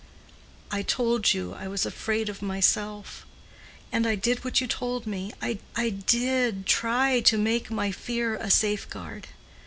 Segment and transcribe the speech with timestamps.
[0.71, 3.23] I told you I was afraid of myself.
[3.91, 9.27] And I did what you told me—I did try to make my fear a safeguard.